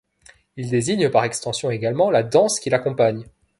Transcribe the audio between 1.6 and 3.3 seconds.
également la danse qui l'accompagne.